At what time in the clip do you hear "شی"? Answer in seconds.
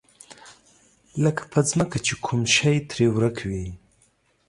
2.55-2.75